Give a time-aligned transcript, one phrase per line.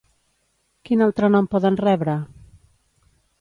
[0.89, 2.17] Quin altre nom poden rebre?